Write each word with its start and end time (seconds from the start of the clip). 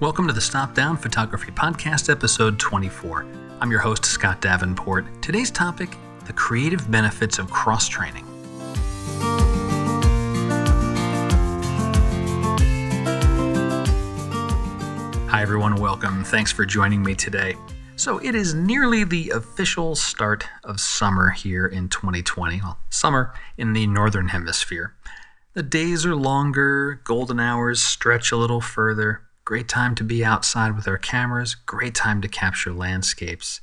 Welcome 0.00 0.26
to 0.28 0.32
the 0.32 0.40
Stop 0.40 0.74
Down 0.74 0.96
Photography 0.96 1.50
Podcast, 1.52 2.08
episode 2.08 2.58
24. 2.58 3.26
I'm 3.60 3.70
your 3.70 3.80
host, 3.80 4.06
Scott 4.06 4.40
Davenport. 4.40 5.04
Today's 5.20 5.50
topic 5.50 5.94
the 6.24 6.32
creative 6.32 6.90
benefits 6.90 7.38
of 7.38 7.50
cross 7.50 7.86
training. 7.86 8.24
Hi, 15.28 15.42
everyone. 15.42 15.74
Welcome. 15.74 16.24
Thanks 16.24 16.50
for 16.50 16.64
joining 16.64 17.02
me 17.02 17.14
today. 17.14 17.56
So, 17.96 18.16
it 18.20 18.34
is 18.34 18.54
nearly 18.54 19.04
the 19.04 19.28
official 19.34 19.94
start 19.96 20.46
of 20.64 20.80
summer 20.80 21.28
here 21.28 21.66
in 21.66 21.90
2020. 21.90 22.62
Well, 22.62 22.78
summer 22.88 23.34
in 23.58 23.74
the 23.74 23.86
Northern 23.86 24.28
Hemisphere. 24.28 24.94
The 25.52 25.62
days 25.62 26.06
are 26.06 26.16
longer, 26.16 27.02
golden 27.04 27.38
hours 27.38 27.82
stretch 27.82 28.32
a 28.32 28.38
little 28.38 28.62
further. 28.62 29.26
Great 29.50 29.66
time 29.66 29.96
to 29.96 30.04
be 30.04 30.24
outside 30.24 30.76
with 30.76 30.86
our 30.86 30.96
cameras, 30.96 31.56
great 31.56 31.92
time 31.92 32.22
to 32.22 32.28
capture 32.28 32.72
landscapes. 32.72 33.60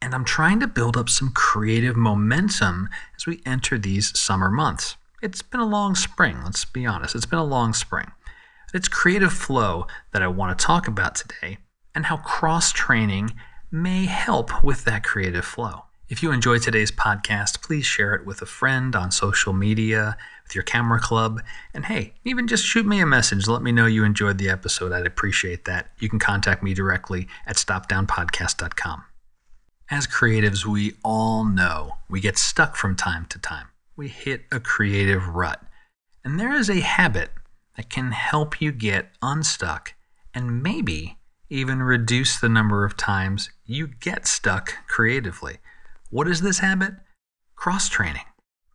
And 0.00 0.16
I'm 0.16 0.24
trying 0.24 0.58
to 0.58 0.66
build 0.66 0.96
up 0.96 1.08
some 1.08 1.30
creative 1.30 1.94
momentum 1.94 2.88
as 3.14 3.24
we 3.24 3.40
enter 3.46 3.78
these 3.78 4.18
summer 4.18 4.50
months. 4.50 4.96
It's 5.22 5.40
been 5.40 5.60
a 5.60 5.64
long 5.64 5.94
spring, 5.94 6.38
let's 6.42 6.64
be 6.64 6.84
honest. 6.86 7.14
It's 7.14 7.24
been 7.24 7.38
a 7.38 7.44
long 7.44 7.72
spring. 7.72 8.10
It's 8.74 8.88
creative 8.88 9.32
flow 9.32 9.86
that 10.12 10.22
I 10.22 10.26
want 10.26 10.58
to 10.58 10.66
talk 10.66 10.88
about 10.88 11.14
today 11.14 11.58
and 11.94 12.06
how 12.06 12.16
cross 12.16 12.72
training 12.72 13.30
may 13.70 14.06
help 14.06 14.64
with 14.64 14.84
that 14.86 15.04
creative 15.04 15.44
flow. 15.44 15.84
If 16.12 16.22
you 16.22 16.30
enjoy 16.30 16.58
today's 16.58 16.90
podcast, 16.90 17.62
please 17.62 17.86
share 17.86 18.14
it 18.14 18.26
with 18.26 18.42
a 18.42 18.46
friend 18.46 18.94
on 18.94 19.10
social 19.10 19.54
media, 19.54 20.18
with 20.44 20.54
your 20.54 20.62
camera 20.62 21.00
club, 21.00 21.40
and 21.72 21.86
hey, 21.86 22.12
even 22.22 22.46
just 22.46 22.66
shoot 22.66 22.84
me 22.84 23.00
a 23.00 23.06
message. 23.06 23.48
Let 23.48 23.62
me 23.62 23.72
know 23.72 23.86
you 23.86 24.04
enjoyed 24.04 24.36
the 24.36 24.50
episode. 24.50 24.92
I'd 24.92 25.06
appreciate 25.06 25.64
that. 25.64 25.92
You 26.00 26.10
can 26.10 26.18
contact 26.18 26.62
me 26.62 26.74
directly 26.74 27.28
at 27.46 27.56
stopdownpodcast.com. 27.56 29.04
As 29.90 30.06
creatives, 30.06 30.66
we 30.66 30.96
all 31.02 31.46
know 31.46 31.94
we 32.10 32.20
get 32.20 32.36
stuck 32.36 32.76
from 32.76 32.94
time 32.94 33.24
to 33.30 33.38
time. 33.38 33.68
We 33.96 34.08
hit 34.08 34.42
a 34.52 34.60
creative 34.60 35.28
rut. 35.28 35.62
And 36.22 36.38
there 36.38 36.52
is 36.52 36.68
a 36.68 36.80
habit 36.80 37.30
that 37.78 37.88
can 37.88 38.12
help 38.12 38.60
you 38.60 38.70
get 38.70 39.12
unstuck 39.22 39.94
and 40.34 40.62
maybe 40.62 41.16
even 41.48 41.82
reduce 41.82 42.38
the 42.38 42.50
number 42.50 42.84
of 42.84 42.98
times 42.98 43.48
you 43.64 43.86
get 43.86 44.26
stuck 44.26 44.74
creatively. 44.88 45.56
What 46.12 46.28
is 46.28 46.42
this 46.42 46.58
habit? 46.58 46.92
Cross 47.56 47.88
training. 47.88 48.26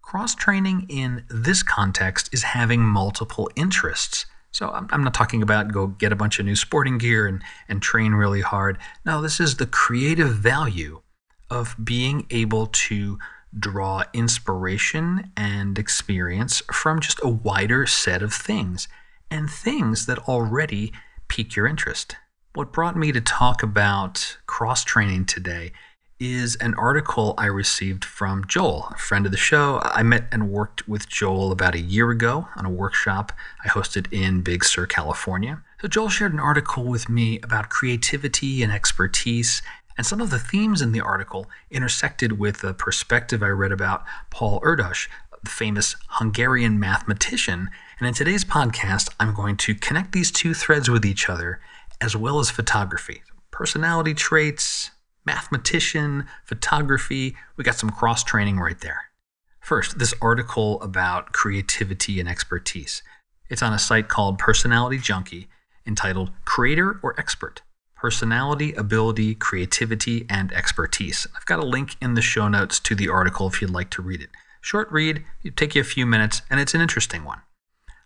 Cross 0.02 0.34
training 0.34 0.88
in 0.90 1.24
this 1.30 1.62
context 1.62 2.32
is 2.34 2.42
having 2.42 2.82
multiple 2.82 3.48
interests. 3.56 4.26
So 4.50 4.72
I'm, 4.72 5.04
not 5.04 5.14
talking 5.14 5.44
about 5.44 5.72
go 5.72 5.86
get 5.86 6.12
a 6.12 6.16
bunch 6.16 6.40
of 6.40 6.48
new 6.48 6.56
sporting 6.56 6.98
gear 6.98 7.28
and, 7.28 7.44
and 7.70 7.80
train 7.80 8.14
really 8.14 8.42
hard. 8.42 8.80
No, 9.06 9.22
this 9.22 9.40
is 9.40 9.58
the 9.58 9.68
creative 9.68 10.34
value 10.34 11.04
of 11.48 11.76
being 11.84 12.26
able 12.32 12.66
to 12.88 13.20
draw 13.56 14.02
inspiration 14.14 15.32
and 15.38 15.78
experience 15.78 16.64
from 16.74 17.00
just 17.00 17.20
a 17.22 17.30
wider 17.30 17.86
set 17.86 18.24
of 18.24 18.34
things 18.34 18.88
and 19.30 19.48
things 19.48 20.08
that 20.08 20.28
already 20.28 20.92
pique 21.28 21.56
your 21.56 21.68
interest. 21.68 22.16
What 22.56 22.74
brought 22.74 22.98
me 22.98 23.12
to 23.12 23.22
talk 23.22 23.62
about 23.62 24.40
cross 24.48 24.84
training 24.84 25.26
today 25.26 25.72
is 26.20 26.56
an 26.56 26.74
article 26.76 27.36
I 27.38 27.46
received 27.46 28.04
from 28.04 28.46
Joel, 28.48 28.88
a 28.92 28.98
friend 28.98 29.26
of 29.26 29.32
the 29.32 29.38
show. 29.38 29.80
I 29.84 30.02
met 30.02 30.28
and 30.32 30.50
worked 30.50 30.88
with 30.88 31.08
Joel 31.08 31.52
about 31.52 31.76
a 31.76 31.80
year 31.80 32.10
ago 32.10 32.48
on 32.56 32.66
a 32.66 32.72
workshop 32.72 33.32
I 33.64 33.70
hosted 33.70 34.12
in 34.12 34.42
Big 34.42 34.66
Sur, 34.66 34.88
California. 34.88 35.62
So, 35.82 35.88
Joel 35.88 36.10
shared 36.10 36.34
an 36.34 36.40
article 36.40 36.86
with 36.86 37.08
me 37.08 37.40
about 37.42 37.70
creativity 37.70 38.64
and 38.64 38.72
expertise, 38.72 39.62
and 39.96 40.08
some 40.08 40.22
of 40.22 40.32
the 40.32 40.40
themes 40.40 40.82
in 40.82 40.92
the 40.92 41.02
article 41.02 41.48
intersected 41.70 42.40
with 42.40 42.64
a 42.64 42.74
perspective 42.74 43.44
I 43.44 43.50
read 43.50 43.72
about 43.72 44.04
Paul 44.32 44.60
Erdos, 44.62 45.08
the 45.44 45.50
famous 45.50 45.96
Hungarian 46.10 46.80
mathematician. 46.80 47.70
And 48.00 48.08
in 48.08 48.14
today's 48.16 48.44
podcast, 48.44 49.10
I'm 49.20 49.36
going 49.36 49.58
to 49.58 49.76
connect 49.76 50.14
these 50.14 50.32
two 50.32 50.56
threads 50.56 50.90
with 50.90 51.06
each 51.06 51.30
other, 51.30 51.62
as 52.02 52.16
well 52.16 52.40
as 52.40 52.50
photography, 52.50 53.22
personality 53.52 54.16
traits, 54.16 54.92
mathematician, 55.28 56.26
photography. 56.46 57.36
We 57.58 57.64
got 57.64 57.76
some 57.76 57.92
cross 57.92 58.24
training 58.24 58.60
right 58.60 58.80
there. 58.80 59.12
First, 59.60 60.00
this 60.00 60.14
article 60.22 60.82
about 60.82 61.34
creativity 61.34 62.20
and 62.20 62.30
expertise. 62.30 63.04
It's 63.50 63.62
on 63.62 63.74
a 63.74 63.80
site 63.80 64.08
called 64.08 64.40
Personality 64.40 64.98
Junkie 64.98 65.50
entitled 65.86 66.32
Creator 66.46 67.00
or 67.04 67.20
Expert 67.20 67.62
Personality, 67.96 68.74
Ability, 68.74 69.36
Creativity, 69.36 70.26
and 70.30 70.54
Expertise. 70.54 71.28
I've 71.36 71.46
got 71.46 71.60
a 71.60 71.66
link 71.66 71.96
in 72.02 72.14
the 72.14 72.22
show 72.22 72.48
notes 72.48 72.80
to 72.82 72.96
the 72.96 73.10
article 73.10 73.48
if 73.48 73.62
you'd 73.62 73.72
like 73.72 73.90
to 73.92 74.02
read 74.02 74.22
it. 74.22 74.30
Short 74.62 74.92
read, 74.92 75.24
it 75.44 75.58
take 75.58 75.76
you 75.76 75.82
a 75.82 75.86
few 75.86 76.06
minutes, 76.06 76.42
and 76.50 76.60
it's 76.60 76.74
an 76.74 76.82
interesting 76.82 77.24
one. 77.24 77.42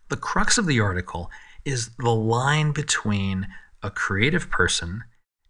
The 0.08 0.16
crux 0.16 0.58
of 0.58 0.66
the 0.66 0.80
article 0.80 1.30
is 1.64 1.90
the 1.98 2.14
line 2.14 2.72
between 2.72 3.48
a 3.82 3.90
creative 3.90 4.50
person 4.50 5.04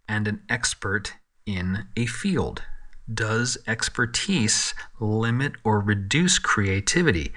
and 0.08 0.26
an 0.26 0.42
expert 0.48 1.14
in 1.47 1.86
a 1.97 2.06
field? 2.06 2.62
Does 3.12 3.58
expertise 3.66 4.75
limit 5.00 5.53
or 5.64 5.80
reduce 5.80 6.38
creativity? 6.38 7.32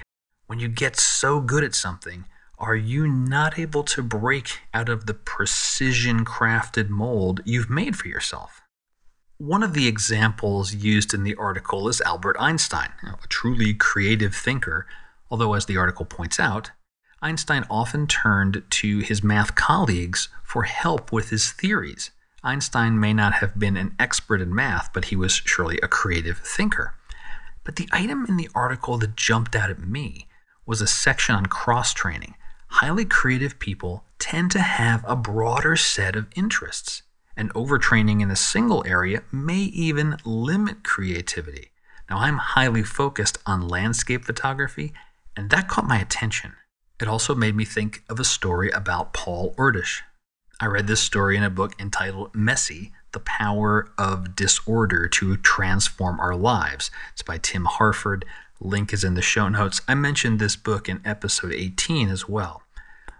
When 0.46 0.58
you 0.60 0.68
get 0.68 0.96
so 0.96 1.40
good 1.40 1.64
at 1.64 1.74
something, 1.74 2.24
are 2.58 2.76
you 2.76 3.06
not 3.06 3.58
able 3.58 3.82
to 3.84 4.02
break 4.02 4.60
out 4.72 4.88
of 4.88 5.06
the 5.06 5.14
precision 5.14 6.24
crafted 6.24 6.88
mold 6.88 7.42
you've 7.44 7.68
made 7.68 7.96
for 7.96 8.08
yourself? 8.08 8.62
One 9.38 9.62
of 9.62 9.74
the 9.74 9.86
examples 9.86 10.74
used 10.74 11.12
in 11.12 11.22
the 11.22 11.34
article 11.34 11.88
is 11.88 12.00
Albert 12.00 12.36
Einstein, 12.38 12.92
a 13.02 13.18
truly 13.28 13.74
creative 13.74 14.34
thinker, 14.34 14.86
although, 15.30 15.52
as 15.52 15.66
the 15.66 15.76
article 15.76 16.06
points 16.06 16.40
out, 16.40 16.70
Einstein 17.20 17.64
often 17.68 18.06
turned 18.06 18.62
to 18.70 19.00
his 19.00 19.22
math 19.22 19.54
colleagues 19.54 20.28
for 20.42 20.62
help 20.62 21.12
with 21.12 21.28
his 21.28 21.50
theories. 21.50 22.10
Einstein 22.46 23.00
may 23.00 23.12
not 23.12 23.34
have 23.34 23.58
been 23.58 23.76
an 23.76 23.96
expert 23.98 24.40
in 24.40 24.54
math, 24.54 24.92
but 24.92 25.06
he 25.06 25.16
was 25.16 25.42
surely 25.44 25.80
a 25.82 25.88
creative 25.88 26.38
thinker. 26.38 26.94
But 27.64 27.74
the 27.74 27.88
item 27.90 28.24
in 28.28 28.36
the 28.36 28.48
article 28.54 28.98
that 28.98 29.16
jumped 29.16 29.56
out 29.56 29.68
at 29.68 29.80
me 29.80 30.28
was 30.64 30.80
a 30.80 30.86
section 30.86 31.34
on 31.34 31.46
cross 31.46 31.92
training. 31.92 32.36
Highly 32.68 33.04
creative 33.04 33.58
people 33.58 34.04
tend 34.20 34.52
to 34.52 34.60
have 34.60 35.04
a 35.08 35.16
broader 35.16 35.74
set 35.74 36.14
of 36.14 36.28
interests, 36.36 37.02
and 37.36 37.52
overtraining 37.54 38.22
in 38.22 38.30
a 38.30 38.36
single 38.36 38.84
area 38.86 39.24
may 39.32 39.58
even 39.58 40.16
limit 40.24 40.84
creativity. 40.84 41.72
Now, 42.08 42.18
I'm 42.18 42.38
highly 42.38 42.84
focused 42.84 43.38
on 43.44 43.66
landscape 43.66 44.24
photography, 44.24 44.92
and 45.36 45.50
that 45.50 45.66
caught 45.66 45.88
my 45.88 45.98
attention. 45.98 46.54
It 47.00 47.08
also 47.08 47.34
made 47.34 47.56
me 47.56 47.64
think 47.64 48.04
of 48.08 48.20
a 48.20 48.24
story 48.24 48.70
about 48.70 49.12
Paul 49.12 49.52
Erdos, 49.56 50.02
I 50.58 50.66
read 50.66 50.86
this 50.86 51.02
story 51.02 51.36
in 51.36 51.42
a 51.42 51.50
book 51.50 51.74
entitled 51.78 52.34
Messy 52.34 52.90
The 53.12 53.20
Power 53.20 53.90
of 53.98 54.34
Disorder 54.34 55.06
to 55.08 55.36
Transform 55.36 56.18
Our 56.18 56.34
Lives. 56.34 56.90
It's 57.12 57.20
by 57.20 57.36
Tim 57.36 57.66
Harford. 57.66 58.24
Link 58.58 58.94
is 58.94 59.04
in 59.04 59.12
the 59.12 59.20
show 59.20 59.50
notes. 59.50 59.82
I 59.86 59.94
mentioned 59.94 60.38
this 60.38 60.56
book 60.56 60.88
in 60.88 61.02
episode 61.04 61.52
18 61.52 62.08
as 62.08 62.26
well. 62.26 62.62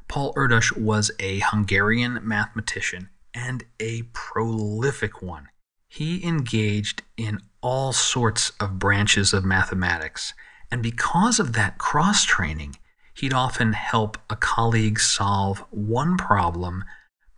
Paul 0.08 0.32
Erdos 0.32 0.74
was 0.78 1.10
a 1.20 1.40
Hungarian 1.40 2.20
mathematician 2.22 3.10
and 3.34 3.64
a 3.80 4.04
prolific 4.14 5.20
one. 5.20 5.48
He 5.88 6.24
engaged 6.24 7.02
in 7.18 7.40
all 7.60 7.92
sorts 7.92 8.52
of 8.58 8.78
branches 8.78 9.34
of 9.34 9.44
mathematics, 9.44 10.32
and 10.70 10.82
because 10.82 11.38
of 11.38 11.52
that 11.52 11.76
cross 11.76 12.24
training, 12.24 12.76
he'd 13.12 13.34
often 13.34 13.74
help 13.74 14.16
a 14.30 14.36
colleague 14.36 14.98
solve 14.98 15.58
one 15.70 16.16
problem 16.16 16.82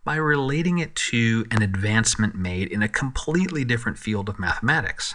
by 0.09 0.15
relating 0.15 0.79
it 0.79 0.95
to 0.95 1.45
an 1.51 1.61
advancement 1.61 2.33
made 2.33 2.67
in 2.71 2.81
a 2.81 2.87
completely 2.87 3.63
different 3.63 3.95
field 3.95 4.27
of 4.27 4.39
mathematics. 4.39 5.13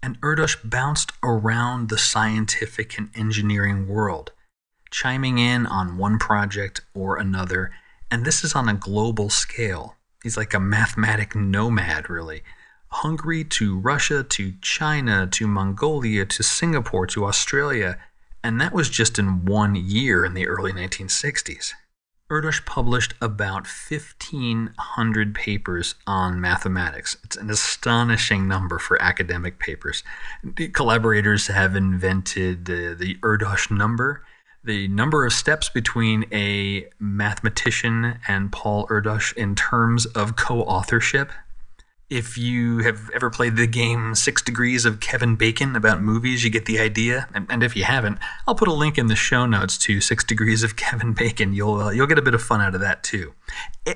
And 0.00 0.20
Erdos 0.20 0.56
bounced 0.62 1.10
around 1.24 1.88
the 1.88 1.98
scientific 1.98 2.96
and 2.96 3.10
engineering 3.16 3.88
world, 3.88 4.30
chiming 4.92 5.38
in 5.38 5.66
on 5.66 5.98
one 5.98 6.20
project 6.20 6.80
or 6.94 7.16
another, 7.16 7.72
and 8.08 8.24
this 8.24 8.44
is 8.44 8.54
on 8.54 8.68
a 8.68 8.74
global 8.74 9.30
scale. 9.30 9.96
He's 10.22 10.36
like 10.36 10.54
a 10.54 10.60
mathematic 10.60 11.34
nomad, 11.34 12.08
really. 12.08 12.44
Hungary 12.90 13.42
to 13.42 13.80
Russia 13.80 14.22
to 14.22 14.52
China 14.62 15.26
to 15.32 15.48
Mongolia 15.48 16.24
to 16.24 16.42
Singapore 16.44 17.08
to 17.08 17.24
Australia, 17.26 17.98
and 18.44 18.60
that 18.60 18.72
was 18.72 18.88
just 18.88 19.18
in 19.18 19.44
one 19.44 19.74
year 19.74 20.24
in 20.24 20.34
the 20.34 20.46
early 20.46 20.72
1960s. 20.72 21.72
Erdos 22.30 22.64
published 22.64 23.12
about 23.20 23.66
1,500 23.66 25.34
papers 25.34 25.94
on 26.06 26.40
mathematics. 26.40 27.18
It's 27.22 27.36
an 27.36 27.50
astonishing 27.50 28.48
number 28.48 28.78
for 28.78 29.00
academic 29.02 29.58
papers. 29.58 30.02
The 30.42 30.68
collaborators 30.68 31.48
have 31.48 31.76
invented 31.76 32.68
uh, 32.70 32.94
the 32.94 33.18
Erdos 33.22 33.70
number. 33.70 34.24
the 34.64 34.88
number 34.88 35.26
of 35.26 35.32
steps 35.34 35.68
between 35.68 36.24
a 36.32 36.86
mathematician 36.98 38.18
and 38.26 38.50
Paul 38.50 38.86
Erdos 38.86 39.36
in 39.36 39.54
terms 39.54 40.06
of 40.06 40.36
co 40.36 40.62
authorship. 40.62 41.30
If 42.10 42.36
you 42.36 42.78
have 42.78 43.10
ever 43.14 43.30
played 43.30 43.56
the 43.56 43.66
game 43.66 44.14
Six 44.14 44.42
Degrees 44.42 44.84
of 44.84 45.00
Kevin 45.00 45.36
Bacon 45.36 45.74
about 45.74 46.02
movies, 46.02 46.44
you 46.44 46.50
get 46.50 46.66
the 46.66 46.78
idea. 46.78 47.28
And 47.32 47.62
if 47.62 47.74
you 47.74 47.84
haven't, 47.84 48.18
I'll 48.46 48.54
put 48.54 48.68
a 48.68 48.74
link 48.74 48.98
in 48.98 49.06
the 49.06 49.16
show 49.16 49.46
notes 49.46 49.78
to 49.78 50.00
Six 50.00 50.22
Degrees 50.22 50.62
of 50.62 50.76
Kevin 50.76 51.14
Bacon. 51.14 51.54
You'll 51.54 51.80
uh, 51.80 51.90
you'll 51.90 52.06
get 52.06 52.18
a 52.18 52.22
bit 52.22 52.34
of 52.34 52.42
fun 52.42 52.60
out 52.60 52.74
of 52.74 52.80
that 52.82 53.02
too. 53.02 53.32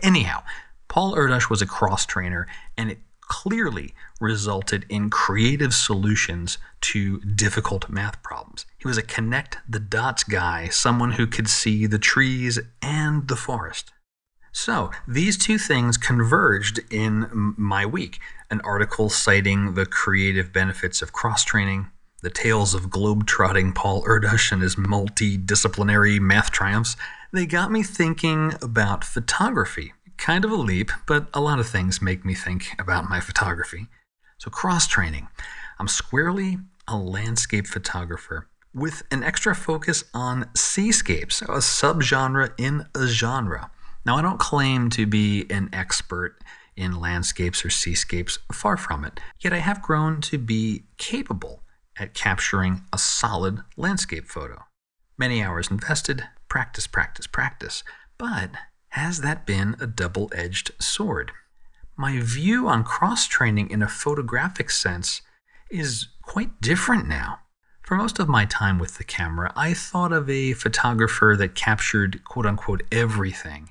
Anyhow, 0.03 0.43
Paul 0.89 1.15
Erdos 1.15 1.51
was 1.51 1.61
a 1.61 1.67
cross 1.67 2.07
trainer, 2.07 2.47
and 2.79 2.91
it 2.91 2.99
clearly 3.21 3.95
resulted 4.21 4.87
in 4.89 5.11
creative 5.11 5.75
solutions 5.75 6.57
to 6.81 7.21
difficult 7.21 7.91
math 7.91 8.23
problems. 8.23 8.65
He 8.79 8.89
was 8.89 8.97
a 8.97 9.03
connect 9.03 9.59
the 9.69 9.81
dots 9.81 10.25
guy, 10.25 10.69
someone 10.69 11.13
who 11.13 11.27
could 11.27 11.49
see 11.49 11.87
the 11.87 11.99
trees 11.99 12.59
and 12.81 13.29
the 13.29 13.37
forest. 13.37 13.93
So, 14.53 14.91
these 15.07 15.37
two 15.37 15.59
things 15.59 15.97
converged 15.97 16.81
in 16.91 17.55
my 17.57 17.87
week 17.87 18.21
an 18.51 18.61
article 18.63 19.11
citing 19.11 19.75
the 19.75 19.85
creative 19.85 20.53
benefits 20.53 21.03
of 21.03 21.13
cross 21.13 21.45
training, 21.45 21.91
the 22.23 22.31
tales 22.31 22.75
of 22.75 22.89
globe-trotting 22.89 23.75
Paul 23.75 24.03
Erdos 24.05 24.51
and 24.51 24.63
his 24.63 24.77
multidisciplinary 24.77 26.19
math 26.19 26.51
triumphs. 26.51 26.97
They 27.31 27.45
got 27.45 27.71
me 27.71 27.83
thinking 27.83 28.55
about 28.63 29.05
photography 29.05 29.93
kind 30.19 30.45
of 30.45 30.51
a 30.51 30.57
leap, 30.57 30.91
but 31.07 31.29
a 31.33 31.41
lot 31.41 31.59
of 31.61 31.69
things 31.69 32.03
make 32.03 32.25
me 32.25 32.35
think 32.35 32.75
about 32.79 33.09
my 33.09 33.21
photography. 33.21 33.87
So, 34.37 34.51
cross 34.51 34.87
training. 34.87 35.29
I'm 35.79 35.89
squarely 35.89 36.59
a 36.87 36.97
landscape 36.97 37.67
photographer 37.67 38.49
with 38.75 39.03
an 39.11 39.23
extra 39.23 39.55
focus 39.55 40.05
on 40.13 40.51
seascapes, 40.55 41.41
a 41.43 41.61
subgenre 41.61 42.53
in 42.59 42.87
a 42.95 43.07
genre. 43.07 43.71
Now, 44.05 44.17
I 44.17 44.23
don't 44.23 44.39
claim 44.39 44.91
to 44.91 45.07
be 45.07 45.47
an 45.51 45.69
expert 45.73 46.39
in 46.77 47.01
landscapes 47.01 47.65
or 47.65 47.71
seascapes, 47.71 48.39
far 48.53 48.77
from 48.77 49.05
it, 49.05 49.21
yet 49.41 49.53
I 49.53 49.59
have 49.59 49.83
grown 49.83 50.21
to 50.23 50.39
be 50.39 50.85
capable 50.97 51.63
at 51.99 52.15
capturing 52.15 52.83
a 52.93 52.99
solid 52.99 53.61
landscape 53.77 54.27
photo. 54.27 54.65
Many 55.19 55.43
hours 55.43 55.71
invested, 55.71 56.25
practice, 56.49 56.87
practice, 56.87 57.27
practice, 57.27 57.83
but 58.17 58.51
has 58.91 59.21
that 59.21 59.45
been 59.45 59.77
a 59.81 59.87
double 59.87 60.31
edged 60.33 60.71
sword? 60.81 61.33
My 61.97 62.21
view 62.21 62.69
on 62.69 62.85
cross 62.85 63.27
training 63.27 63.71
in 63.71 63.83
a 63.83 63.89
photographic 63.89 64.71
sense 64.71 65.23
is 65.69 66.07
quite 66.23 66.61
different 66.61 67.09
now. 67.09 67.41
For 67.83 67.97
most 67.97 68.21
of 68.21 68.29
my 68.29 68.45
time 68.45 68.79
with 68.79 68.99
the 68.99 69.05
camera, 69.05 69.53
I 69.57 69.75
thought 69.75 70.13
of 70.13 70.31
a 70.31 70.53
photographer 70.53 71.35
that 71.37 71.57
captured 71.57 72.23
quote 72.23 72.47
unquote 72.47 72.83
everything 72.93 73.71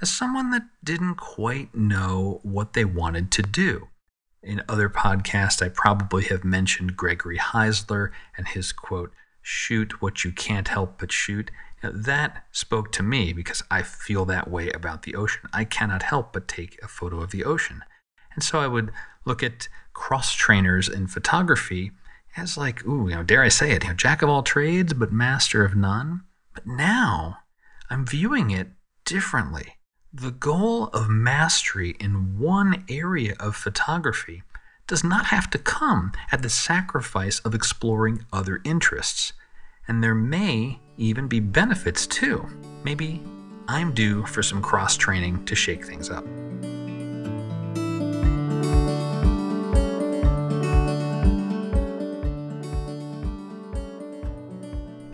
as 0.00 0.12
someone 0.12 0.50
that 0.50 0.66
didn't 0.84 1.16
quite 1.16 1.74
know 1.74 2.40
what 2.42 2.72
they 2.72 2.84
wanted 2.84 3.30
to 3.32 3.42
do. 3.42 3.88
In 4.42 4.62
other 4.68 4.88
podcasts, 4.88 5.60
I 5.60 5.68
probably 5.68 6.24
have 6.24 6.44
mentioned 6.44 6.96
Gregory 6.96 7.38
Heisler 7.38 8.10
and 8.36 8.46
his 8.46 8.72
quote, 8.72 9.12
shoot 9.42 10.02
what 10.02 10.24
you 10.24 10.32
can't 10.32 10.68
help 10.68 10.98
but 10.98 11.12
shoot. 11.12 11.50
That 11.82 12.44
spoke 12.52 12.92
to 12.92 13.02
me 13.02 13.32
because 13.32 13.62
I 13.70 13.82
feel 13.82 14.24
that 14.26 14.50
way 14.50 14.70
about 14.70 15.02
the 15.02 15.14
ocean. 15.14 15.42
I 15.52 15.64
cannot 15.64 16.02
help 16.02 16.32
but 16.32 16.48
take 16.48 16.78
a 16.82 16.88
photo 16.88 17.20
of 17.20 17.30
the 17.30 17.44
ocean. 17.44 17.82
And 18.34 18.44
so 18.44 18.60
I 18.60 18.66
would 18.66 18.92
look 19.24 19.42
at 19.42 19.68
cross 19.94 20.32
trainers 20.34 20.88
in 20.88 21.06
photography 21.06 21.92
as 22.36 22.56
like, 22.56 22.84
ooh, 22.86 23.08
you 23.08 23.14
know, 23.14 23.22
dare 23.22 23.42
I 23.42 23.48
say 23.48 23.72
it, 23.72 23.82
you 23.82 23.90
know, 23.90 23.94
jack 23.94 24.22
of 24.22 24.28
all 24.28 24.42
trades 24.42 24.92
but 24.92 25.12
master 25.12 25.64
of 25.64 25.74
none. 25.74 26.22
But 26.52 26.66
now 26.66 27.38
I'm 27.88 28.06
viewing 28.06 28.50
it 28.50 28.68
differently. 29.04 29.75
The 30.18 30.30
goal 30.30 30.84
of 30.94 31.10
mastery 31.10 31.94
in 32.00 32.38
one 32.38 32.86
area 32.88 33.36
of 33.38 33.54
photography 33.54 34.44
does 34.86 35.04
not 35.04 35.26
have 35.26 35.50
to 35.50 35.58
come 35.58 36.12
at 36.32 36.40
the 36.40 36.48
sacrifice 36.48 37.40
of 37.40 37.54
exploring 37.54 38.24
other 38.32 38.62
interests. 38.64 39.34
And 39.86 40.02
there 40.02 40.14
may 40.14 40.80
even 40.96 41.28
be 41.28 41.40
benefits 41.40 42.06
too. 42.06 42.46
Maybe 42.82 43.20
I'm 43.68 43.92
due 43.92 44.24
for 44.24 44.42
some 44.42 44.62
cross 44.62 44.96
training 44.96 45.44
to 45.44 45.54
shake 45.54 45.84
things 45.84 46.08
up. 46.08 46.24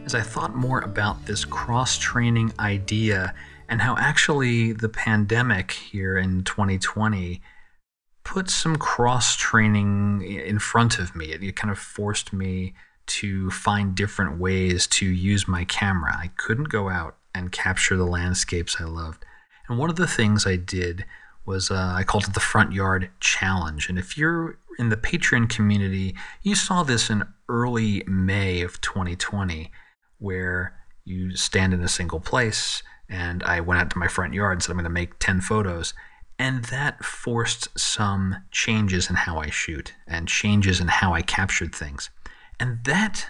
As 0.07 0.15
I 0.15 0.21
thought 0.21 0.55
more 0.55 0.83
about 0.83 1.27
this 1.27 1.45
cross 1.45 1.99
training 1.99 2.53
idea 2.61 3.35
and 3.73 3.81
how 3.81 3.97
actually 3.97 4.73
the 4.73 4.89
pandemic 4.91 5.71
here 5.71 6.19
in 6.19 6.45
2020 6.45 7.41
put 8.23 8.51
some 8.51 8.77
cross 8.77 9.35
training 9.35 10.21
in 10.21 10.59
front 10.59 10.99
of 10.99 11.17
me. 11.17 11.33
It, 11.33 11.43
it, 11.43 11.57
kind 11.57 11.73
of 11.73 11.79
forced 11.79 12.35
me 12.35 12.75
to 13.07 13.51
find 13.51 13.95
different 13.95 14.39
ways 14.39 14.87
to 14.89 15.07
use 15.07 15.49
my 15.49 15.65
camera. 15.65 16.15
I 16.15 16.33
couldn't 16.37 16.69
go 16.69 16.91
out 16.91 17.17
and 17.35 17.51
capture 17.51 17.97
the 17.97 18.05
landscapes 18.05 18.77
I 18.79 18.85
loved. 18.85 19.25
And 19.67 19.79
one 19.79 19.89
of 19.89 19.97
the 19.97 20.07
things 20.07 20.47
I 20.47 20.57
did 20.57 21.07
was 21.47 21.71
uh, 21.71 21.95
I 21.97 22.05
called 22.05 22.25
it 22.25 22.35
the 22.35 22.41
Front 22.41 22.75
Yard 22.75 23.09
Challenge. 23.21 23.89
And 23.89 23.99
if 23.99 24.19
you're 24.19 24.59
in 24.79 24.91
the 24.91 24.99
Patreon 24.99 25.49
community, 25.49 26.15
you 26.43 26.57
saw 26.57 26.83
this 26.83 27.09
in 27.09 27.25
early 27.49 28.05
May 28.07 28.61
of 28.61 28.83
2020, 28.83 29.71
where 30.19 30.75
you 31.07 31.35
stand 31.37 31.73
in 31.73 31.83
a 31.83 31.89
single 31.89 32.21
place. 32.21 32.83
And 33.13 33.43
I 33.43 33.61
went 33.61 33.79
out 33.79 33.91
to 33.91 33.99
my 33.99 34.09
front 34.09 34.33
yard 34.33 34.55
and 34.55 34.63
said, 34.63 34.73
I'm 34.73 34.79
going 34.79 34.85
to 34.85 34.91
make 34.91 35.19
10 35.19 35.43
photos. 35.43 35.93
And 36.39 36.65
that 36.65 37.05
forced 37.05 37.69
some 37.79 38.37
changes 38.51 39.11
in 39.11 39.17
how 39.17 39.39
I 39.39 39.51
shoot 39.51 39.93
and 40.09 40.27
changes 40.27 40.81
in 40.81 40.89
how 40.89 41.13
I 41.13 41.21
captured 41.21 41.75
things. 41.75 42.09
And 42.59 42.83
that 42.85 43.27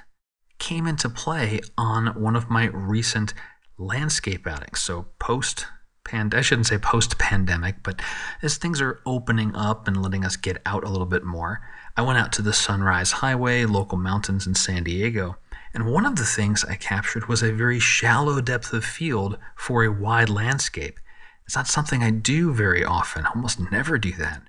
came 0.58 0.86
into 0.86 1.10
play 1.10 1.60
on 1.76 2.06
one 2.20 2.36
of 2.36 2.48
my 2.48 2.66
recent 2.66 3.34
landscape 3.76 4.46
outings. 4.46 4.80
So 4.80 5.08
post 5.18 5.66
pand 6.04 6.34
I 6.34 6.40
shouldn't 6.40 6.66
say 6.66 6.78
post 6.78 7.18
pandemic, 7.18 7.82
but 7.82 8.00
as 8.40 8.56
things 8.56 8.80
are 8.80 9.00
opening 9.04 9.54
up 9.56 9.88
and 9.88 10.00
letting 10.00 10.24
us 10.24 10.36
get 10.36 10.62
out 10.64 10.84
a 10.84 10.88
little 10.88 11.06
bit 11.06 11.24
more, 11.24 11.60
I 11.96 12.02
went 12.02 12.18
out 12.18 12.32
to 12.34 12.42
the 12.42 12.52
Sunrise 12.52 13.12
Highway, 13.12 13.64
local 13.64 13.98
mountains 13.98 14.46
in 14.46 14.54
San 14.54 14.84
Diego, 14.84 15.36
and 15.74 15.86
one 15.86 16.06
of 16.06 16.16
the 16.16 16.24
things 16.24 16.64
I 16.64 16.76
captured 16.76 17.28
was 17.28 17.42
a 17.42 17.52
very 17.52 17.78
shallow 17.78 18.40
depth 18.40 18.72
of 18.72 18.84
field 18.84 19.38
for 19.56 19.84
a 19.84 19.92
wide 19.92 20.28
landscape. 20.28 21.00
It's 21.46 21.56
not 21.56 21.66
something 21.66 22.02
I 22.02 22.10
do 22.10 22.52
very 22.52 22.84
often, 22.84 23.24
I 23.24 23.30
almost 23.30 23.58
never 23.70 23.98
do 23.98 24.12
that. 24.12 24.42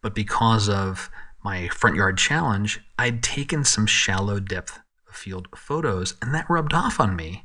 But 0.00 0.14
because 0.14 0.68
of 0.68 1.10
my 1.42 1.68
front 1.68 1.96
yard 1.96 2.18
challenge, 2.18 2.80
I'd 2.98 3.22
taken 3.22 3.64
some 3.64 3.86
shallow 3.86 4.40
depth 4.40 4.80
of 5.08 5.14
field 5.14 5.48
photos, 5.54 6.14
and 6.22 6.34
that 6.34 6.48
rubbed 6.48 6.72
off 6.72 7.00
on 7.00 7.16
me. 7.16 7.44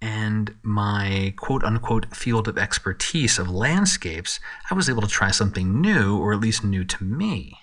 And 0.00 0.54
my 0.62 1.34
quote 1.36 1.64
unquote 1.64 2.14
field 2.14 2.46
of 2.46 2.58
expertise 2.58 3.38
of 3.38 3.50
landscapes, 3.50 4.38
I 4.70 4.74
was 4.74 4.88
able 4.88 5.02
to 5.02 5.08
try 5.08 5.30
something 5.30 5.80
new, 5.80 6.18
or 6.18 6.32
at 6.32 6.40
least 6.40 6.62
new 6.62 6.84
to 6.84 7.04
me. 7.04 7.58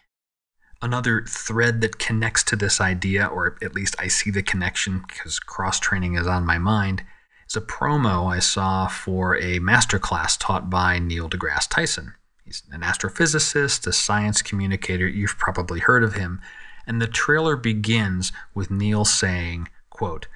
Another 0.82 1.24
thread 1.28 1.82
that 1.82 2.00
connects 2.00 2.44
to 2.44 2.56
this 2.56 2.80
idea, 2.82 3.26
or 3.26 3.58
at 3.62 3.74
least 3.74 3.96
I 3.98 4.08
see 4.08 4.30
the 4.30 4.44
connection 4.44 5.04
because 5.08 5.40
cross 5.40 5.80
training 5.80 6.16
is 6.16 6.28
on 6.28 6.46
my 6.46 6.58
mind, 6.58 7.04
is 7.48 7.56
a 7.56 7.62
promo 7.62 8.32
I 8.32 8.40
saw 8.40 8.88
for 8.88 9.36
a 9.38 9.60
masterclass 9.60 10.38
taught 10.40 10.70
by 10.70 11.00
Neil 11.00 11.30
deGrasse 11.30 11.70
Tyson. 11.70 12.14
He's 12.44 12.64
an 12.72 12.82
astrophysicist, 12.82 13.88
a 13.88 13.94
science 13.94 14.42
communicator. 14.42 15.08
You've 15.08 15.38
probably 15.38 15.80
heard 15.80 16.04
of 16.04 16.14
him. 16.14 16.42
And 16.86 17.02
the 17.02 17.08
trailer 17.08 17.56
begins 17.56 18.32
with 18.54 18.70
Neil 18.70 19.06
saying, 19.06 19.70
quote, 19.90 20.28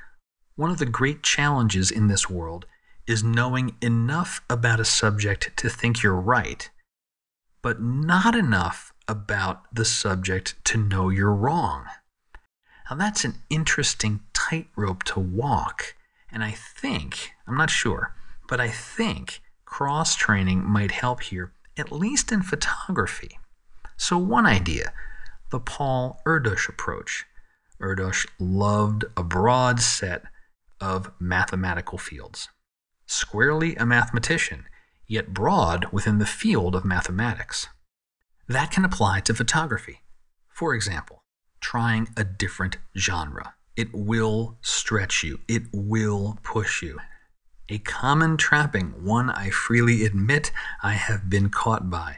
One 0.55 0.72
of 0.72 0.79
the 0.79 0.88
great 0.88 1.22
challenges 1.22 1.91
in 1.91 2.08
this 2.08 2.27
world 2.27 2.65
is 3.05 3.24
knowing 3.24 3.75
enough 3.81 4.41
about 4.50 4.79
a 4.79 4.86
subject 4.86 5.51
to 5.58 5.69
think 5.69 6.01
you're 6.01 6.15
right, 6.15 6.69
but 7.62 7.81
not 7.81 8.36
enough 8.36 8.91
about 9.09 9.63
the 9.73 9.83
subject 9.83 10.55
to 10.65 10.77
know 10.77 11.09
you're 11.09 11.33
wrong. 11.33 11.85
Now, 12.89 12.95
that's 12.95 13.25
an 13.25 13.35
interesting 13.49 14.21
tightrope 14.33 15.03
to 15.05 15.19
walk 15.19 15.95
and 16.31 16.43
I 16.43 16.51
think, 16.51 17.31
I'm 17.47 17.57
not 17.57 17.69
sure, 17.69 18.13
but 18.47 18.59
I 18.59 18.69
think 18.69 19.41
cross 19.65 20.15
training 20.15 20.63
might 20.63 20.91
help 20.91 21.23
here, 21.23 21.53
at 21.77 21.91
least 21.91 22.31
in 22.31 22.41
photography. 22.41 23.39
So, 23.97 24.17
one 24.17 24.45
idea 24.45 24.93
the 25.49 25.59
Paul 25.59 26.21
Erdos 26.27 26.69
approach. 26.69 27.25
Erdos 27.81 28.27
loved 28.37 29.05
a 29.17 29.23
broad 29.23 29.79
set 29.79 30.23
of 30.79 31.11
mathematical 31.19 31.97
fields. 31.97 32.49
Squarely 33.07 33.75
a 33.75 33.85
mathematician, 33.85 34.65
yet 35.07 35.33
broad 35.33 35.87
within 35.91 36.19
the 36.19 36.27
field 36.27 36.75
of 36.75 36.85
mathematics. 36.85 37.67
That 38.50 38.72
can 38.72 38.84
apply 38.84 39.20
to 39.22 39.36
photography. 39.36 40.01
For 40.48 40.74
example, 40.74 41.22
trying 41.62 42.10
a 42.18 42.24
different 42.24 42.79
genre 42.98 43.53
It 43.75 43.94
will 43.94 44.58
stretch 44.62 45.24
you, 45.24 45.39
it 45.48 45.63
will 45.72 46.39
push 46.41 46.82
you. 46.82 46.98
A 47.70 47.77
common 47.77 48.38
trapping, 48.38 49.06
one 49.06 49.29
I 49.29 49.51
freely 49.51 50.03
admit 50.03 50.51
I 50.82 50.94
have 50.94 51.29
been 51.29 51.50
caught 51.50 51.91
by. 51.91 52.18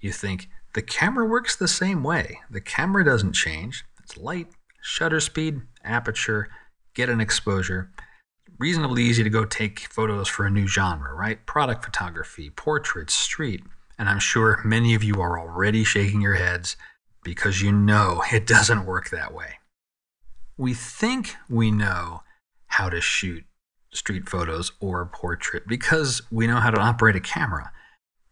You 0.00 0.10
think, 0.10 0.48
the 0.74 0.82
camera 0.82 1.24
works 1.24 1.54
the 1.54 1.68
same 1.68 2.02
way. 2.02 2.40
The 2.50 2.60
camera 2.60 3.04
doesn't 3.04 3.34
change. 3.34 3.84
It's 4.02 4.16
light, 4.16 4.48
shutter 4.82 5.20
speed, 5.20 5.60
aperture, 5.84 6.48
get 6.92 7.08
an 7.08 7.20
exposure. 7.20 7.92
Reasonably 8.58 9.04
easy 9.04 9.22
to 9.22 9.30
go 9.30 9.44
take 9.44 9.78
photos 9.78 10.26
for 10.26 10.44
a 10.44 10.50
new 10.50 10.66
genre, 10.66 11.14
right? 11.14 11.46
Product 11.46 11.84
photography, 11.84 12.50
portraits, 12.50 13.14
street. 13.14 13.62
And 13.98 14.08
I'm 14.08 14.20
sure 14.20 14.60
many 14.64 14.94
of 14.94 15.02
you 15.02 15.20
are 15.20 15.38
already 15.38 15.84
shaking 15.84 16.20
your 16.20 16.34
heads 16.34 16.76
because 17.22 17.60
you 17.60 17.72
know 17.72 18.22
it 18.32 18.46
doesn't 18.46 18.86
work 18.86 19.10
that 19.10 19.34
way. 19.34 19.58
We 20.56 20.74
think 20.74 21.36
we 21.48 21.70
know 21.70 22.22
how 22.66 22.88
to 22.88 23.00
shoot 23.00 23.44
street 23.92 24.28
photos 24.28 24.72
or 24.80 25.06
portrait 25.06 25.66
because 25.66 26.22
we 26.30 26.46
know 26.46 26.60
how 26.60 26.70
to 26.70 26.80
operate 26.80 27.16
a 27.16 27.20
camera, 27.20 27.72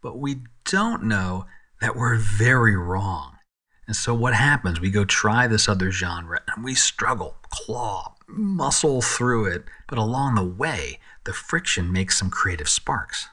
but 0.03 0.19
we 0.19 0.43
don't 0.65 1.05
know 1.05 1.47
that 1.81 1.97
we're 1.97 2.17
very 2.17 2.77
wrong. 2.77 3.37
And 3.87 3.95
so 3.95 4.15
what 4.15 4.35
happens? 4.35 4.81
We 4.81 4.91
go 4.91 5.05
try 5.05 5.47
this 5.47 5.69
other 5.69 5.91
genre 5.91 6.41
and 6.49 6.65
we 6.65 6.75
struggle, 6.75 7.37
claw, 7.51 8.17
muscle 8.29 9.01
through 9.01 9.47
it, 9.47 9.65
but 9.87 9.99
along 9.99 10.35
the 10.35 10.45
way, 10.45 10.99
the 11.25 11.33
friction 11.33 11.93
makes 11.93 12.19
some 12.19 12.31
creative 12.31 12.69
sparks. 12.69 13.29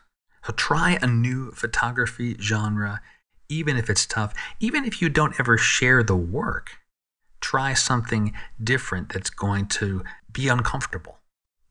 So 0.46 0.54
try 0.54 1.00
a 1.02 1.08
new 1.08 1.52
photography 1.52 2.36
genre, 2.40 3.02
even 3.50 3.78
if 3.78 3.90
it's 3.90 4.06
tough, 4.06 4.34
even 4.60 4.84
if 4.86 5.02
you 5.02 5.10
don't 5.10 5.40
ever 5.40 5.58
share 5.58 6.04
the 6.04 6.16
work. 6.16 6.80
Try 7.40 7.74
something 7.74 8.34
different 8.62 9.10
that's 9.10 9.30
going 9.30 9.68
to 9.68 10.04
be 10.32 10.48
uncomfortable. 10.48 11.20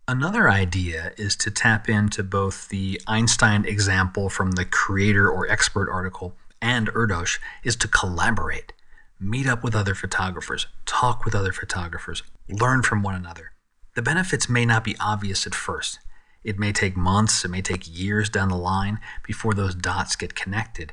Another 0.08 0.50
idea 0.50 1.12
is 1.16 1.36
to 1.36 1.50
tap 1.50 1.88
into 1.88 2.22
both 2.22 2.68
the 2.68 3.00
Einstein 3.06 3.64
example 3.64 4.28
from 4.28 4.52
the 4.52 4.64
creator 4.64 5.30
or 5.30 5.48
expert 5.48 5.90
article 5.90 6.36
and 6.60 6.88
Erdos 6.88 7.38
is 7.64 7.76
to 7.76 7.88
collaborate, 7.88 8.72
meet 9.18 9.46
up 9.46 9.64
with 9.64 9.74
other 9.74 9.94
photographers, 9.94 10.66
talk 10.86 11.24
with 11.24 11.34
other 11.34 11.52
photographers, 11.52 12.22
learn 12.48 12.82
from 12.82 13.02
one 13.02 13.14
another. 13.14 13.52
The 13.94 14.02
benefits 14.02 14.48
may 14.48 14.64
not 14.64 14.84
be 14.84 14.96
obvious 15.00 15.46
at 15.46 15.54
first. 15.54 15.98
It 16.44 16.58
may 16.58 16.72
take 16.72 16.96
months, 16.96 17.44
it 17.44 17.48
may 17.48 17.62
take 17.62 17.84
years 17.86 18.28
down 18.28 18.48
the 18.48 18.56
line 18.56 18.98
before 19.24 19.54
those 19.54 19.74
dots 19.74 20.16
get 20.16 20.34
connected. 20.34 20.92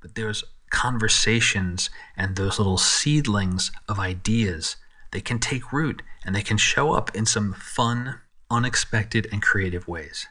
But 0.00 0.14
there's 0.14 0.44
conversations 0.70 1.90
and 2.16 2.36
those 2.36 2.58
little 2.58 2.78
seedlings 2.78 3.70
of 3.88 3.98
ideas. 3.98 4.76
They 5.12 5.20
can 5.20 5.38
take 5.38 5.72
root 5.72 6.02
and 6.24 6.34
they 6.34 6.42
can 6.42 6.58
show 6.58 6.92
up 6.92 7.14
in 7.14 7.26
some 7.26 7.54
fun, 7.54 8.20
unexpected, 8.50 9.28
and 9.32 9.40
creative 9.40 9.88
ways. 9.88 10.26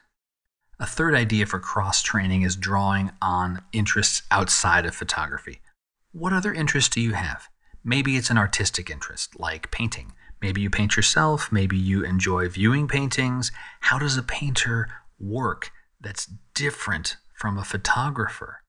A 0.80 0.86
third 0.86 1.16
idea 1.16 1.48
for 1.48 1.60
cross 1.60 2.04
training 2.04 2.44
is 2.44 2.56
drawing 2.56 3.12
on 3.22 3.64
interests 3.74 4.22
outside 4.30 4.86
of 4.86 4.96
photography. 4.96 5.62
What 6.12 6.34
other 6.34 6.54
interests 6.54 6.90
do 6.94 7.02
you 7.02 7.14
have? 7.14 7.48
Maybe 7.84 8.16
it's 8.16 8.30
an 8.30 8.38
artistic 8.38 8.90
interest, 8.90 9.40
like 9.40 9.72
painting. 9.72 10.14
Maybe 10.42 10.62
you 10.62 10.70
paint 10.70 10.96
yourself. 10.96 11.52
Maybe 11.52 11.78
you 11.78 12.04
enjoy 12.04 12.48
viewing 12.50 12.88
paintings. 12.88 13.52
How 13.82 13.98
does 13.98 14.18
a 14.18 14.24
painter 14.24 14.88
work 15.20 15.72
that's 16.00 16.30
different 16.54 17.18
from 17.34 17.58
a 17.58 17.64
photographer? 17.64 18.62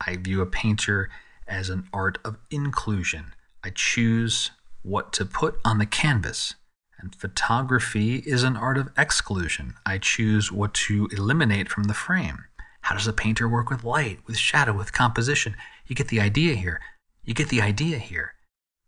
I 0.00 0.16
view 0.16 0.40
a 0.40 0.46
painter 0.46 1.10
as 1.48 1.68
an 1.70 1.88
art 1.92 2.18
of 2.24 2.36
inclusion. 2.50 3.34
I 3.64 3.70
choose 3.74 4.50
what 4.82 5.12
to 5.14 5.24
put 5.24 5.58
on 5.64 5.78
the 5.78 5.86
canvas. 5.86 6.54
And 6.98 7.14
photography 7.14 8.16
is 8.24 8.42
an 8.42 8.56
art 8.56 8.78
of 8.78 8.90
exclusion. 8.96 9.74
I 9.84 9.98
choose 9.98 10.50
what 10.50 10.72
to 10.74 11.08
eliminate 11.12 11.68
from 11.68 11.84
the 11.84 11.94
frame. 11.94 12.44
How 12.82 12.94
does 12.94 13.06
a 13.06 13.12
painter 13.12 13.48
work 13.48 13.68
with 13.68 13.84
light, 13.84 14.20
with 14.26 14.38
shadow, 14.38 14.72
with 14.72 14.92
composition? 14.92 15.56
You 15.86 15.96
get 15.96 16.08
the 16.08 16.20
idea 16.20 16.54
here. 16.54 16.80
You 17.24 17.34
get 17.34 17.48
the 17.48 17.60
idea 17.60 17.98
here. 17.98 18.35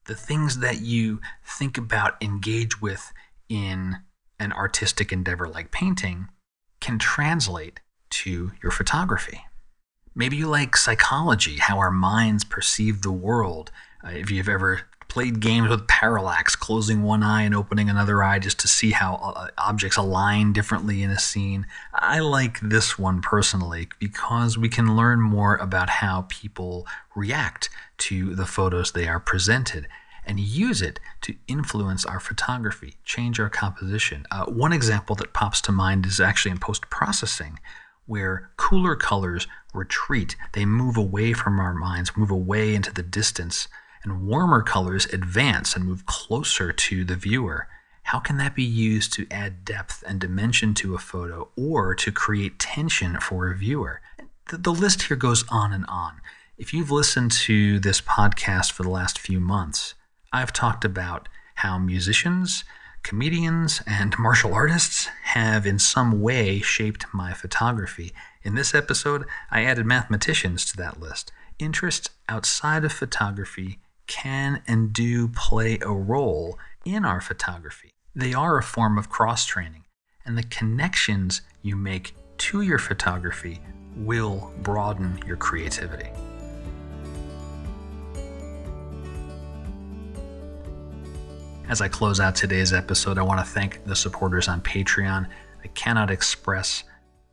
The 0.09 0.15
things 0.15 0.61
that 0.61 0.81
you 0.81 1.21
think 1.45 1.77
about, 1.77 2.17
engage 2.23 2.81
with 2.81 3.13
in 3.51 3.99
an 4.41 4.53
artistic 4.53 5.13
endeavor 5.13 5.47
like 5.47 5.71
painting 5.71 6.29
can 6.81 6.99
translate 6.99 7.81
to 8.11 8.53
your 8.63 8.73
photography. 8.73 9.45
Maybe 10.15 10.37
you 10.37 10.49
like 10.49 10.79
psychology, 10.79 11.59
how 11.59 11.77
our 11.77 11.91
minds 11.91 12.43
perceive 12.43 13.03
the 13.03 13.13
world. 13.13 13.71
Uh, 14.03 14.13
if 14.13 14.31
you've 14.31 14.49
ever 14.49 14.81
played 15.09 15.41
games 15.41 15.69
with 15.69 15.87
parallax, 15.89 16.57
closing 16.57 17.03
one 17.03 17.23
eye 17.23 17.43
and 17.43 17.55
opening 17.55 17.91
another 17.91 18.23
eye 18.23 18.39
just 18.39 18.59
to 18.61 18.69
see 18.69 18.93
how 18.93 19.17
uh, 19.17 19.49
objects 19.59 19.99
align 19.99 20.55
differently 20.55 21.03
in 21.03 21.11
a 21.11 21.19
scene. 21.19 21.67
I 21.93 22.21
like 22.21 22.61
this 22.61 22.99
one 22.99 23.21
personally 23.21 23.89
because 23.99 24.57
we 24.57 24.71
can 24.71 24.97
learn 24.97 25.21
more 25.21 25.57
about 25.57 25.91
how 25.91 26.27
people 26.29 26.87
react 27.15 27.69
to 27.99 28.35
the 28.35 28.47
photos 28.47 28.93
they 28.93 29.07
are 29.07 29.21
presented 29.21 29.87
and 30.29 30.39
use 30.39 30.83
it 30.83 31.01
to 31.23 31.35
influence 31.49 32.05
our 32.05 32.21
photography, 32.21 32.95
change 33.05 33.41
our 33.41 33.49
composition. 33.49 34.27
Uh, 34.31 34.45
one 34.45 34.73
example 34.73 35.17
that 35.17 35.33
pops 35.33 35.61
to 35.63 35.73
mind 35.73 36.07
is 36.07 36.21
actually 36.21 36.53
in 36.53 36.59
post 36.59 36.89
processing, 36.91 37.59
where 38.07 38.51
cooler 38.57 38.95
colors 38.95 39.47
retreat. 39.75 40.37
They 40.53 40.65
move 40.65 40.97
away 40.97 41.33
from 41.33 41.59
our 41.59 41.75
minds, 41.75 42.17
move 42.17 42.31
away 42.31 42.75
into 42.75 42.93
the 42.93 43.03
distance 43.03 43.67
and 44.05 44.27
warmer 44.27 44.63
colors 44.63 45.07
advance 45.07 45.75
and 45.75 45.85
move 45.85 46.07
closer 46.07 46.73
to 46.73 47.05
the 47.05 47.17
viewer. 47.17 47.69
How 48.05 48.21
can 48.21 48.39
that 48.39 48.55
be 48.55 48.65
used 48.65 49.13
to 49.15 49.27
add 49.31 49.65
depth 49.65 50.03
and 50.07 50.21
dimension 50.21 50.73
to 50.75 50.95
a 50.95 50.99
photo 50.99 51.49
or 51.57 51.95
to 51.97 52.13
create 52.13 52.59
tension 52.59 53.19
for 53.21 53.51
a 53.51 53.57
viewer? 53.57 54.01
The, 54.51 54.57
the 54.57 54.73
list 54.73 55.03
here 55.03 55.17
goes 55.17 55.45
on 55.51 55.73
and 55.73 55.85
on. 55.89 56.21
If 56.57 56.73
you've 56.73 56.91
listened 56.91 57.33
to 57.33 57.79
this 57.81 58.01
podcast 58.01 58.73
for 58.73 58.83
the 58.83 58.89
last 58.89 59.19
few 59.19 59.41
months, 59.41 59.95
I've 60.33 60.53
talked 60.53 60.85
about 60.85 61.29
how 61.57 61.79
musicians, 61.79 62.65
comedians, 63.03 63.83
and 63.87 64.17
martial 64.19 64.55
artists 64.55 65.09
have 65.25 65.67
in 65.67 65.79
some 65.79 66.21
way 66.21 66.61
shaped 66.61 67.07
my 67.13 67.33
photography. 67.33 68.13
In 68.43 68.55
this 68.55 68.75
episode, 68.75 69.25
I 69.51 69.65
added 69.65 69.87
mathematicians 69.87 70.65
to 70.67 70.77
that 70.77 71.01
list. 71.01 71.33
Interests 71.59 72.11
outside 72.29 72.85
of 72.85 72.93
photography 72.93 73.79
can 74.07 74.63
and 74.67 74.93
do 74.93 75.29
play 75.29 75.79
a 75.83 75.93
role 75.93 76.59
in 76.85 77.05
our 77.05 77.21
photography. 77.21 77.95
They 78.15 78.33
are 78.35 78.59
a 78.59 78.63
form 78.63 78.99
of 78.99 79.09
cross 79.09 79.45
training, 79.45 79.85
and 80.25 80.37
the 80.37 80.45
connections 80.45 81.43
you 81.63 81.77
make 81.77 82.15
to 82.39 82.63
your 82.63 82.79
photography 82.79 83.61
will 83.97 84.53
broaden 84.63 85.21
your 85.27 85.37
creativity. 85.37 86.11
As 91.69 91.83
I 91.83 91.89
close 91.89 92.19
out 92.19 92.35
today's 92.35 92.73
episode, 92.73 93.19
I 93.19 93.23
want 93.23 93.41
to 93.41 93.45
thank 93.45 93.85
the 93.85 93.95
supporters 93.95 94.49
on 94.49 94.63
Patreon. 94.63 95.27
I 95.63 95.67
cannot 95.69 96.11
express 96.11 96.83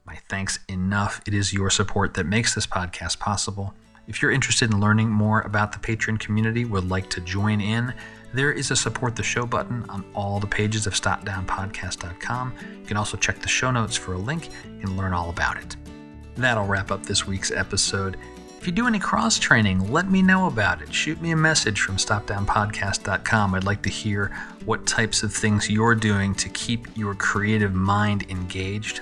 my 0.06 0.18
thanks 0.28 0.60
enough. 0.68 1.22
It 1.26 1.34
is 1.34 1.54
your 1.54 1.70
support 1.70 2.16
that 2.16 2.26
makes 2.26 2.54
this 2.54 2.68
podcast 2.68 3.18
possible. 3.18 3.74
If 4.08 4.22
you're 4.22 4.32
interested 4.32 4.72
in 4.72 4.82
learning 4.82 5.10
more 5.10 5.40
about 5.42 5.72
the 5.72 5.80
Patreon 5.80 6.20
community, 6.20 6.66
would 6.66 6.90
like 6.90 7.10
to 7.12 7.22
join 7.22 7.62
in, 7.62 7.94
there 8.34 8.52
is 8.52 8.72
a 8.72 8.76
support 8.76 9.16
the 9.16 9.24
show 9.24 9.46
button 9.46 9.86
on 9.88 10.04
all 10.14 10.42
the 10.42 10.48
pages 10.48 10.86
of 10.86 10.94
stopdownpodcast.com. 10.94 12.54
You 12.82 12.86
can 12.86 12.98
also 12.98 13.16
check 13.16 13.40
the 13.40 13.48
show 13.48 13.72
notes 13.72 13.96
for 13.96 14.16
a 14.16 14.18
link 14.18 14.50
and 14.66 14.98
learn 14.98 15.14
all 15.14 15.30
about 15.30 15.56
it. 15.56 15.78
That'll 16.36 16.68
wrap 16.68 16.92
up 16.92 17.06
this 17.06 17.26
week's 17.26 17.52
episode. 17.52 18.18
If 18.66 18.70
you 18.70 18.74
do 18.74 18.88
any 18.88 18.98
cross 18.98 19.38
training, 19.38 19.92
let 19.92 20.10
me 20.10 20.24
know 20.24 20.48
about 20.48 20.82
it. 20.82 20.92
Shoot 20.92 21.22
me 21.22 21.30
a 21.30 21.36
message 21.36 21.82
from 21.82 21.98
stopdownpodcast.com. 21.98 23.54
I'd 23.54 23.64
like 23.64 23.84
to 23.84 23.92
hear 23.92 24.36
what 24.66 24.88
types 24.88 25.22
of 25.22 25.32
things 25.32 25.70
you're 25.70 25.94
doing 25.94 26.34
to 26.34 26.50
keep 26.50 26.88
your 26.98 27.14
creative 27.14 27.76
mind 27.76 28.26
engaged. 28.32 29.02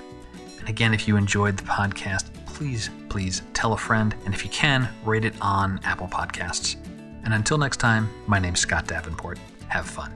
And 0.60 0.67
again, 0.67 0.93
if 0.93 1.08
you 1.08 1.15
enjoyed 1.15 1.55
the 1.55 1.63
podcast, 1.63 2.25
please, 2.46 2.89
please 3.08 3.41
tell 3.53 3.72
a 3.72 3.77
friend. 3.77 4.13
And 4.25 4.34
if 4.34 4.43
you 4.43 4.50
can, 4.50 4.89
rate 5.05 5.24
it 5.24 5.36
on 5.39 5.79
Apple 5.86 6.08
Podcasts. 6.08 6.75
And 7.24 7.34
until 7.34 7.58
next 7.58 7.77
time, 7.77 8.10
my 8.27 8.39
name's 8.39 8.60
Scott 8.60 8.86
Davenport. 8.88 9.39
Have 9.70 9.86
fun. 9.86 10.12